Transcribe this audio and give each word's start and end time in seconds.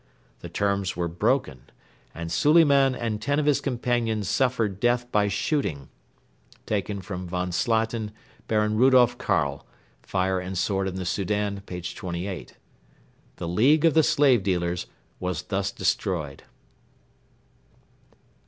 The 0.39 0.49
terms 0.49 0.97
were 0.97 1.07
broken, 1.07 1.69
and 2.15 2.31
Suliman 2.31 2.95
and 2.95 3.21
ten 3.21 3.37
of 3.39 3.45
his 3.45 3.61
companions 3.61 4.27
suffered 4.27 4.79
death 4.79 5.11
by 5.11 5.27
shooting 5.27 5.89
[von 6.67 7.51
Slatin, 7.51 8.11
Baron 8.47 8.75
Rudolf 8.77 9.19
Karl. 9.19 9.67
FIRE 10.01 10.39
AND 10.39 10.57
SWORD 10.57 10.87
IN 10.87 10.95
THE 10.95 11.05
SOUDAN, 11.05 11.61
p.28.] 11.67 12.53
The 13.35 13.47
league 13.47 13.85
of 13.85 13.93
the 13.93 14.01
slave 14.01 14.41
dealers 14.41 14.87
was 15.19 15.43
thus 15.43 15.71
destroyed. 15.71 16.45